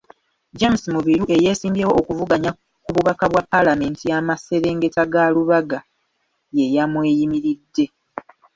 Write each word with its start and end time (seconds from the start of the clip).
James 0.59 0.83
Mubiru 0.93 1.25
eyeesimbyewo 1.35 1.93
okuvuganya 2.01 2.51
ku 2.83 2.89
bubaka 2.95 3.25
bwa 3.31 3.43
Paalamenti 3.51 4.03
y'amaserengeta 4.11 5.03
ga 5.11 5.23
Lubaga 5.33 5.79
ye 6.57 6.65
yamweyimiridde. 6.75 7.85